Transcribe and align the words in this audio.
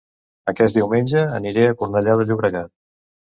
Aquest 0.51 0.77
diumenge 0.77 1.25
aniré 1.41 1.67
a 1.67 1.77
Cornellà 1.83 2.17
de 2.23 2.27
Llobregat 2.31 2.73